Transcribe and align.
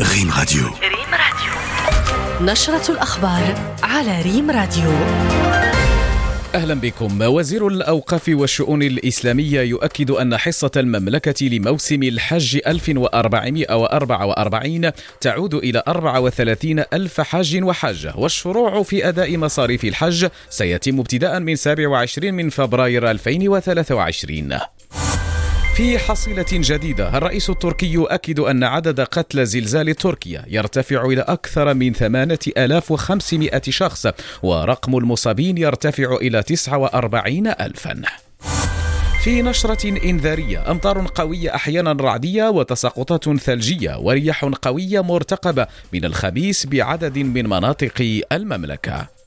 ريم 0.00 0.30
راديو. 0.38 0.62
ريم 0.62 1.10
راديو. 1.12 1.52
نشرة 2.52 2.92
الأخبار 2.92 3.54
على 3.82 4.22
ريم 4.22 4.50
راديو. 4.50 4.90
أهلا 6.54 6.74
بكم. 6.74 7.22
وزير 7.22 7.68
الأوقاف 7.68 8.28
والشؤون 8.28 8.82
الإسلامية 8.82 9.60
يؤكد 9.60 10.10
أن 10.10 10.36
حصة 10.36 10.70
المملكة 10.76 11.46
لموسم 11.46 12.02
الحج 12.02 12.58
1444 12.66 14.90
تعود 15.20 15.54
إلى 15.54 15.82
34 15.88 16.84
ألف 16.92 17.20
حاج 17.20 17.62
وحاجة 17.62 18.12
والشروع 18.16 18.82
في 18.82 19.08
أداء 19.08 19.36
مصاريف 19.36 19.84
الحج 19.84 20.26
سيتم 20.50 21.00
ابتداء 21.00 21.40
من 21.40 21.56
27 21.56 22.34
من 22.34 22.48
فبراير 22.48 23.10
2023 23.10 24.58
في 25.80 25.98
حصيلة 25.98 26.46
جديدة. 26.52 27.16
الرئيس 27.16 27.50
التركي 27.50 27.86
يؤكد 27.86 28.40
أن 28.40 28.64
عدد 28.64 29.00
قتلى 29.00 29.46
زلزال 29.46 29.94
تركيا 29.94 30.44
يرتفع 30.48 31.04
إلى 31.04 31.20
أكثر 31.20 31.74
من 31.74 31.92
8500 31.92 33.60
شخص 33.68 34.06
ورقم 34.42 34.96
المصابين 34.96 35.58
يرتفع 35.58 36.16
إلى 36.16 36.42
49 36.42 37.46
ألفاً. 37.46 38.02
في 39.22 39.42
نشرة 39.42 39.88
إنذارية 40.04 40.70
أمطار 40.70 41.06
قوية 41.14 41.54
أحيانا 41.54 41.92
رعدية 41.92 42.48
وتساقطات 42.48 43.28
ثلجية 43.28 43.98
ورياح 43.98 44.44
قوية 44.44 45.00
مرتقبة 45.00 45.66
من 45.92 46.04
الخميس 46.04 46.66
بعدد 46.66 47.18
من 47.18 47.48
مناطق 47.48 48.22
المملكة. 48.32 49.19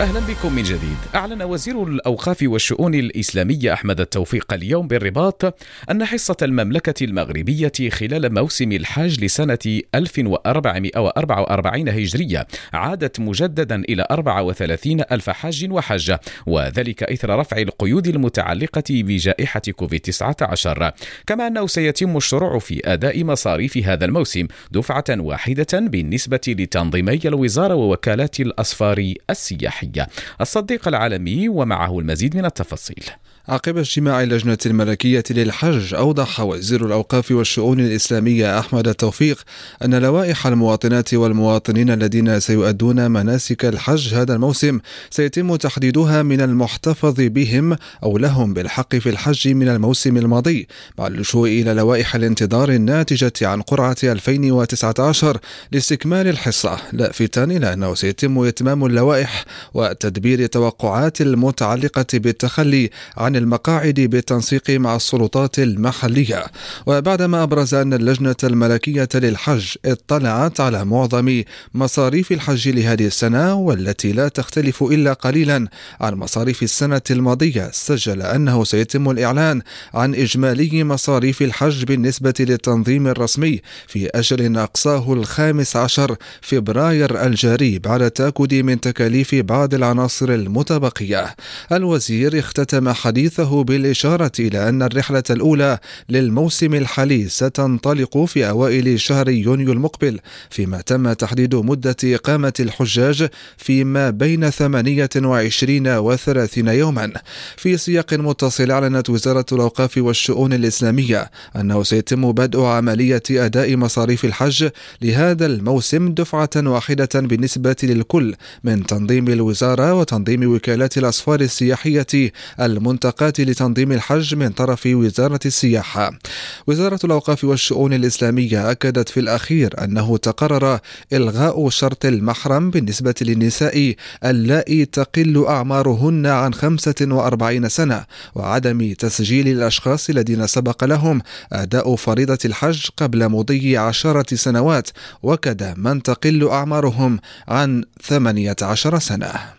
أهلا 0.00 0.20
بكم 0.20 0.54
من 0.54 0.62
جديد. 0.62 0.96
أعلن 1.14 1.42
وزير 1.42 1.82
الأوقاف 1.82 2.38
والشؤون 2.42 2.94
الإسلامية 2.94 3.72
أحمد 3.72 4.00
التوفيق 4.00 4.52
اليوم 4.52 4.88
بالرباط 4.88 5.64
أن 5.90 6.04
حصة 6.04 6.36
المملكة 6.42 7.04
المغربية 7.04 7.72
خلال 7.90 8.34
موسم 8.34 8.72
الحج 8.72 9.24
لسنة 9.24 9.58
1444 9.94 11.88
هجرية 11.88 12.46
عادت 12.72 13.20
مجددا 13.20 13.82
إلى 13.88 14.06
34 14.10 15.00
ألف 15.12 15.30
حاج 15.30 15.66
وحجه 15.70 16.20
وذلك 16.46 17.02
إثر 17.02 17.38
رفع 17.38 17.56
القيود 17.56 18.06
المتعلقة 18.06 18.84
بجائحة 18.90 19.62
كوفيد 19.76 20.00
19 20.00 20.92
كما 21.26 21.46
أنه 21.46 21.66
سيتم 21.66 22.16
الشروع 22.16 22.58
في 22.58 22.80
أداء 22.84 23.24
مصاريف 23.24 23.76
هذا 23.76 24.04
الموسم 24.04 24.46
دفعة 24.70 25.04
واحدة 25.10 25.66
بالنسبة 25.72 26.40
لتنظيمي 26.48 27.20
الوزارة 27.24 27.74
ووكالات 27.74 28.40
الاسفار 28.40 29.14
السياحية 29.30 29.87
الصحية 29.96 30.06
الصديق 30.40 30.88
العالمي 30.88 31.48
ومعه 31.48 31.98
المزيد 31.98 32.36
من 32.36 32.44
التفاصيل. 32.44 33.04
عقب 33.48 33.78
اجتماع 33.78 34.22
اللجنة 34.22 34.58
الملكية 34.66 35.22
للحج 35.30 35.94
أوضح 35.94 36.40
وزير 36.40 36.86
الأوقاف 36.86 37.30
والشؤون 37.30 37.80
الإسلامية 37.80 38.58
أحمد 38.58 38.88
التوفيق 38.88 39.42
أن 39.84 39.94
لوائح 39.94 40.46
المواطنات 40.46 41.14
والمواطنين 41.14 41.90
الذين 41.90 42.40
سيؤدون 42.40 43.10
مناسك 43.10 43.64
الحج 43.64 44.14
هذا 44.14 44.34
الموسم 44.34 44.80
سيتم 45.10 45.56
تحديدها 45.56 46.22
من 46.22 46.40
المحتفظ 46.40 47.14
بهم 47.18 47.76
أو 48.02 48.18
لهم 48.18 48.54
بالحق 48.54 48.96
في 48.96 49.08
الحج 49.08 49.48
من 49.48 49.68
الموسم 49.68 50.16
الماضي 50.16 50.68
مع 50.98 51.06
اللجوء 51.06 51.48
إلى 51.48 51.74
لوائح 51.74 52.14
الانتظار 52.14 52.70
الناتجة 52.70 53.32
عن 53.42 53.62
قرعة 53.62 53.96
2019 54.04 55.38
لاستكمال 55.72 56.28
الحصة 56.28 56.76
لافتا 56.92 57.44
إلى 57.44 57.72
أنه 57.72 57.94
سيتم 57.94 58.38
إتمام 58.38 58.86
اللوائح 58.86 59.44
وتدبير 59.74 60.46
توقعات 60.46 61.20
المتعلقة 61.20 62.06
بالتخلي 62.14 62.90
عن 63.16 63.37
المقاعد 63.38 64.00
بالتنسيق 64.00 64.70
مع 64.70 64.96
السلطات 64.96 65.58
المحلية. 65.58 66.44
وبعدما 66.86 67.42
أبرز 67.42 67.74
أن 67.74 67.92
اللجنة 67.94 68.36
الملكية 68.44 69.08
للحج 69.14 69.66
اطلعت 69.84 70.60
على 70.60 70.84
معظم 70.84 71.42
مصاريف 71.74 72.32
الحج 72.32 72.68
لهذه 72.68 73.06
السنة 73.06 73.54
والتي 73.54 74.12
لا 74.12 74.28
تختلف 74.28 74.82
إلا 74.82 75.12
قليلا 75.12 75.68
عن 76.00 76.14
مصاريف 76.14 76.62
السنة 76.62 77.02
الماضية 77.10 77.70
سجل 77.72 78.22
أنه 78.22 78.64
سيتم 78.64 79.10
الإعلان 79.10 79.62
عن 79.94 80.14
إجمالي 80.14 80.84
مصاريف 80.84 81.42
الحج 81.42 81.84
بالنسبة 81.84 82.34
للتنظيم 82.40 83.06
الرسمي 83.06 83.60
في 83.86 84.06
أجل 84.06 84.58
أقصاه 84.58 85.12
الخامس 85.12 85.76
عشر 85.76 86.16
فبراير 86.40 87.26
الجاري 87.26 87.78
بعد 87.78 88.02
التأكد 88.02 88.54
من 88.54 88.80
تكاليف 88.80 89.34
بعض 89.34 89.74
العناصر 89.74 90.28
المتبقية. 90.28 91.34
الوزير 91.72 92.38
اختتم 92.38 92.92
حديث 92.92 93.27
حديثه 93.28 93.64
بالإشارة 93.64 94.32
إلى 94.38 94.68
أن 94.68 94.82
الرحلة 94.82 95.22
الأولى 95.30 95.78
للموسم 96.08 96.74
الحالي 96.74 97.28
ستنطلق 97.28 98.24
في 98.24 98.48
أوائل 98.48 99.00
شهر 99.00 99.28
يونيو 99.28 99.72
المقبل 99.72 100.20
فيما 100.50 100.80
تم 100.80 101.12
تحديد 101.12 101.54
مدة 101.54 101.96
إقامة 102.04 102.52
الحجاج 102.60 103.28
فيما 103.56 104.10
بين 104.10 104.50
28 104.50 105.96
و 105.96 106.16
30 106.16 106.68
يوما. 106.68 107.12
في 107.56 107.76
سياق 107.76 108.14
متصل 108.14 108.70
أعلنت 108.70 109.10
وزارة 109.10 109.46
الأوقاف 109.52 109.98
والشؤون 109.98 110.52
الإسلامية 110.52 111.30
أنه 111.56 111.82
سيتم 111.82 112.32
بدء 112.32 112.62
عملية 112.62 113.22
أداء 113.30 113.76
مصاريف 113.76 114.24
الحج 114.24 114.68
لهذا 115.02 115.46
الموسم 115.46 116.14
دفعة 116.14 116.50
واحدة 116.56 117.08
بالنسبة 117.14 117.76
للكل 117.82 118.34
من 118.64 118.86
تنظيم 118.86 119.28
الوزارة 119.28 119.94
وتنظيم 119.94 120.54
وكالات 120.54 120.98
الأسفار 120.98 121.40
السياحية 121.40 122.32
المنتقلة 122.60 123.17
الملتقات 123.18 123.40
لتنظيم 123.40 123.92
الحج 123.92 124.34
من 124.34 124.48
طرف 124.48 124.86
وزارة 124.86 125.40
السياحة. 125.46 126.18
وزارة 126.66 126.98
الأوقاف 127.04 127.44
والشؤون 127.44 127.92
الإسلامية 127.92 128.70
أكدت 128.70 129.08
في 129.08 129.20
الأخير 129.20 129.84
أنه 129.84 130.16
تقرر 130.16 130.78
إلغاء 131.12 131.68
شرط 131.68 132.06
المحرم 132.06 132.70
بالنسبة 132.70 133.14
للنساء 133.20 133.94
اللائي 134.24 134.84
تقل 134.84 135.46
أعمارهن 135.48 136.26
عن 136.26 136.54
45 136.54 137.68
سنة 137.68 138.04
وعدم 138.34 138.92
تسجيل 138.92 139.48
الأشخاص 139.48 140.10
الذين 140.10 140.46
سبق 140.46 140.84
لهم 140.84 141.22
أداء 141.52 141.96
فريضة 141.96 142.38
الحج 142.44 142.86
قبل 142.96 143.28
مضي 143.28 143.76
عشرة 143.76 144.34
سنوات 144.34 144.88
وكذا 145.22 145.74
من 145.76 146.02
تقل 146.02 146.48
أعمارهم 146.48 147.18
عن 147.48 147.84
18 148.02 148.98
سنة. 148.98 149.57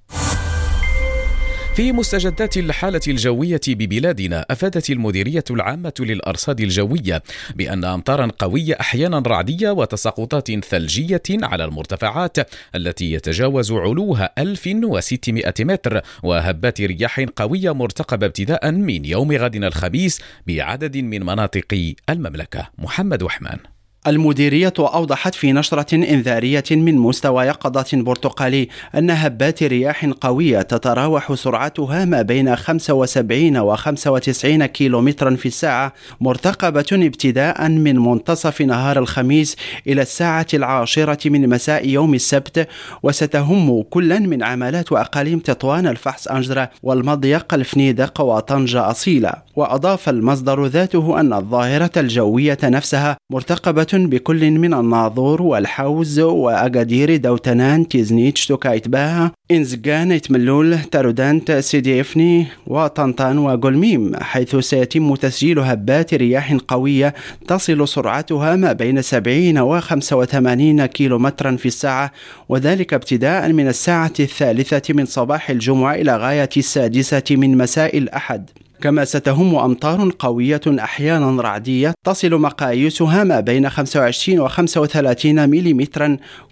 في 1.76 1.92
مستجدات 1.92 2.58
الحالة 2.58 3.02
الجوية 3.08 3.62
ببلادنا 3.68 4.46
أفادت 4.52 4.90
المديرية 4.90 5.44
العامة 5.52 5.94
للأرصاد 6.00 6.62
الجوية 6.62 7.24
بأن 7.56 7.86
أمطارا 7.86 8.28
قوية 8.40 8.78
أحيانا 8.80 9.20
رعدية 9.20 9.70
وتساقطات 9.70 10.66
ثلجية 10.66 11.22
على 11.30 11.66
المرتفعات 11.66 12.38
التي 12.76 13.12
يتجاوز 13.12 13.72
علوها 13.72 14.34
1600 14.38 15.54
متر 15.60 16.02
وهبات 16.24 16.82
رياح 16.82 17.20
قوية 17.36 17.74
مرتقبة 17.74 18.26
ابتداء 18.26 18.72
من 18.72 19.06
يوم 19.06 19.32
غد 19.32 19.56
الخميس 19.56 20.22
بعدد 20.48 20.98
من 20.98 21.24
مناطق 21.24 21.94
المملكة. 22.10 22.70
محمد 22.78 23.24
وحمان. 23.24 23.75
المديرية 24.08 24.74
أوضحت 24.80 25.36
في 25.36 25.52
نشرة 25.52 25.96
إنذارية 25.96 26.64
من 26.72 26.98
مستوى 26.98 27.46
يقظة 27.46 27.86
برتقالي 27.94 28.68
أن 28.96 29.12
هبات 29.12 29.64
رياح 29.64 30.06
قوية 30.06 30.62
تتراوح 30.62 31.34
سرعتها 31.34 32.06
ما 32.06 32.22
بين 32.22 32.56
75 32.56 33.58
و 33.58 33.76
95 33.76 34.66
كيلومترا 34.66 35.36
في 35.36 35.46
الساعة 35.46 35.94
مرتقبة 36.22 36.86
ابتداء 36.92 37.70
من 37.70 38.00
منتصف 38.00 38.62
نهار 38.62 39.00
الخميس 39.00 39.56
إلى 39.88 40.02
الساعة 40.02 40.48
العاشرة 40.54 41.30
من 41.30 41.50
مساء 41.50 41.88
يوم 41.88 42.14
السبت 42.14 42.68
وستهم 43.04 43.82
كلا 43.82 44.20
من 44.20 44.44
عمالات 44.44 44.92
وأقاليم 44.92 45.40
تطوان 45.40 45.88
الفحص 45.88 46.28
أنجرة 46.28 46.70
والمضيق 46.84 47.54
الفنيدق 47.54 48.22
وطنجة 48.22 48.92
أصيلة. 48.92 49.34
وأضاف 49.56 50.10
المصدر 50.10 50.66
ذاته 50.66 51.20
أن 51.20 51.34
الظاهرة 51.34 51.92
الجوية 51.98 52.58
نفسها 52.64 53.18
مرتقبة 53.30 53.88
بكل 53.98 54.52
من 54.52 54.74
الناظور 54.74 55.42
والحوز 55.42 56.20
وأجادير 56.20 57.16
دوتنان 57.16 57.88
تيزنيت 57.88 58.38
شتوكايت 58.38 58.88
باها 58.88 59.32
إنزجان 59.52 60.20
ملول 60.30 60.80
تارودانت 60.80 61.52
سيدي 61.52 62.02
إفني 62.02 62.48
وطنطان 62.68 63.38
وغولميم 63.38 64.16
حيث 64.16 64.56
سيتم 64.56 65.16
تسجيل 65.16 65.60
هبات 65.60 66.14
رياح 66.14 66.58
قوية 66.68 67.14
تصل 67.48 67.88
سرعتها 67.88 68.56
ما 68.56 68.74
بين 68.74 69.02
70 69.02 69.58
و 69.58 69.80
85 69.80 70.86
كيلومترا 70.86 71.56
في 71.56 71.66
الساعة 71.66 72.12
وذلك 72.50 72.94
ابتداء 72.94 73.52
من 73.52 73.68
الساعة 73.68 74.14
الثالثة 74.20 74.94
من 74.94 75.06
صباح 75.06 75.50
الجمعة 75.50 75.96
إلى 75.96 76.18
غاية 76.18 76.50
السادسة 76.58 77.24
من 77.32 77.58
مساء 77.58 77.98
الأحد. 77.98 78.50
كما 78.82 79.06
ستهم 79.06 79.56
أمطار 79.56 80.12
قوية 80.20 80.62
أحيانا 80.68 81.42
رعدية 81.42 81.94
تصل 82.04 82.36
مقاييسها 82.36 83.24
ما 83.24 83.40
بين 83.40 83.70
25 83.70 84.40
و 84.40 84.48
35 84.48 85.50
ملم 85.50 85.82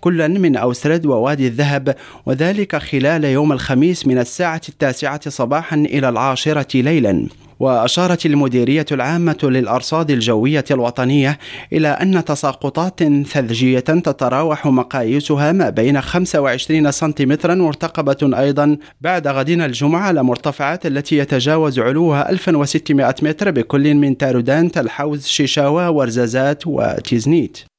كلا 0.01 0.27
من 0.27 0.55
أوسرد 0.55 1.05
ووادي 1.05 1.47
الذهب 1.47 1.95
وذلك 2.25 2.75
خلال 2.75 3.23
يوم 3.23 3.51
الخميس 3.51 4.07
من 4.07 4.17
الساعة 4.17 4.61
التاسعة 4.69 5.29
صباحا 5.29 5.75
إلى 5.75 6.09
العاشرة 6.09 6.81
ليلا. 6.81 7.27
وأشارت 7.59 8.25
المديرية 8.25 8.85
العامة 8.91 9.37
للأرصاد 9.43 10.11
الجوية 10.11 10.65
الوطنية 10.71 11.39
إلى 11.73 11.87
أن 11.87 12.25
تساقطات 12.25 13.03
ثلجية 13.03 13.79
تتراوح 13.79 14.65
مقاييسها 14.65 15.51
ما 15.51 15.69
بين 15.69 16.01
25 16.01 16.91
سنتيمترا 16.91 17.55
مرتقبة 17.55 18.39
أيضا 18.39 18.77
بعد 19.01 19.27
غدنا 19.27 19.65
الجمعة 19.65 20.01
على 20.01 20.23
مرتفعات 20.23 20.85
التي 20.85 21.17
يتجاوز 21.17 21.79
علوها 21.79 22.29
1600 22.29 23.15
متر 23.21 23.51
بكل 23.51 23.93
من 23.95 24.17
تارودانت 24.17 24.77
الحوز 24.77 25.25
شيشاوا 25.25 25.87
ورزازات 25.87 26.67
وتيزنيت. 26.67 27.72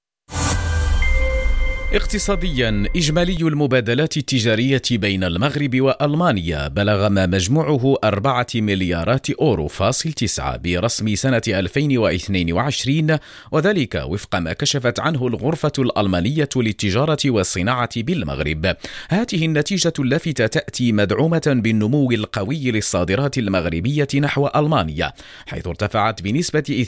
اقتصاديا 1.94 2.85
إجمالي 2.96 3.37
المبادلات 3.41 4.17
التجارية 4.17 4.82
بين 4.91 5.25
المغرب 5.25 5.81
وألمانيا 5.81 6.69
بلغ 6.69 7.08
ما 7.08 7.26
مجموعه 7.26 7.96
أربعة 8.05 8.46
مليارات 8.55 9.31
أورو 9.31 9.69
فاصل 9.69 10.12
تسعة 10.12 10.56
برسم 10.56 11.14
سنة 11.14 11.43
2022 11.49 13.19
وذلك 13.52 14.02
وفق 14.06 14.37
ما 14.37 14.52
كشفت 14.52 15.00
عنه 15.00 15.26
الغرفة 15.26 15.73
الألمانية 15.79 16.49
للتجارة 16.56 17.19
والصناعة 17.26 18.02
بالمغرب. 18.02 18.76
هذه 19.08 19.44
النتيجة 19.44 19.93
اللافتة 19.99 20.47
تأتي 20.47 20.93
مدعومة 20.93 21.43
بالنمو 21.47 22.11
القوي 22.11 22.70
للصادرات 22.70 23.38
المغربية 23.38 24.08
نحو 24.14 24.47
ألمانيا 24.47 25.12
حيث 25.47 25.67
ارتفعت 25.67 26.23
بنسبة 26.23 26.87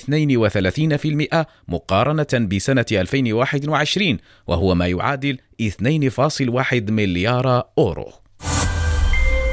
32% 1.32 1.47
مقارنة 1.69 2.47
بسنة 2.50 2.87
2021 2.93 4.19
وهو 4.47 4.75
ما 4.75 4.96
يعادل 4.97 5.39
2.1 5.63 6.91
مليار 6.91 7.69
أورو. 7.79 8.25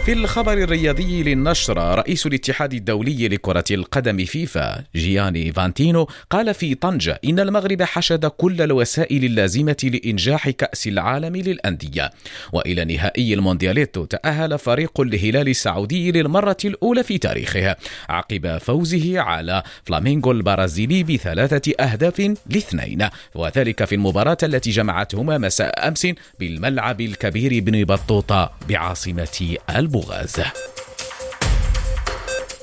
في 0.06 0.14
الخبر 0.14 0.54
الرياضي 0.54 1.24
للنشرة 1.24 1.78
رئيس 1.78 2.26
الاتحاد 2.26 2.74
الدولي 2.74 3.28
لكرة 3.28 3.64
القدم 3.72 4.26
فيفا 4.26 4.84
جياني 4.96 5.52
إنفانتينو 5.54 6.08
قال 6.30 6.54
في 6.54 6.76
طنجة 6.76 7.20
إن 7.26 7.40
المغرب 7.40 7.82
حشد 7.82 8.26
كل 8.26 8.62
الوسائل 8.62 9.24
اللازمة 9.24 9.78
لإنجاح 9.84 10.50
كأس 10.50 10.88
العالم 10.88 11.36
للأندية. 11.36 12.12
وإلى 12.54 12.86
نهائي 12.86 13.34
الموندياليتو 13.34 14.06
تأهل 14.06 14.60
فريق 14.60 15.02
الهلال 15.02 15.48
السعودي 15.48 16.12
للمرة 16.12 16.58
الأولى 16.66 17.04
في 17.04 17.18
تاريخه. 17.18 17.76
عقب 18.10 18.58
فوزه 18.58 19.20
على 19.20 19.64
فلامينغو 19.84 20.32
البرازيلي 20.32 21.04
بثلاثة 21.04 21.74
أهداف 21.80 22.20
لاثنين. 22.50 23.08
وذلك 23.36 23.86
في 23.86 23.96
المباراة 23.96 24.38
التي 24.44 24.72
جمعتهما 24.72 25.38
مساء 25.38 25.88
أمس 25.88 26.08
بالملعب 26.40 27.02
الكبير 27.02 27.64
ابن 27.64 27.84
بطوطة 27.84 28.52
بعاصمة 28.70 29.58
البوغاز 29.76 30.36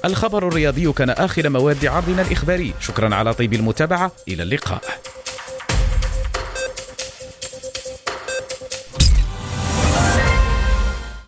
الخبر 0.04 0.48
الرياضي 0.48 0.92
كان 0.92 1.10
آخر 1.10 1.48
مواد 1.48 1.86
عرضنا 1.86 2.22
الإخباري. 2.22 2.74
شكرا 2.80 3.14
على 3.14 3.34
طيب 3.34 3.52
المتابعة. 3.52 4.12
إلى 4.28 4.42
اللقاء. 4.42 4.82